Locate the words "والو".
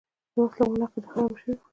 0.69-0.85